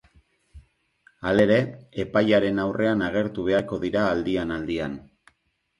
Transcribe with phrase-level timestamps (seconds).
[1.31, 1.59] Halere,
[2.05, 5.03] epailearen aurrean agertu beharko dira aldian-aldian.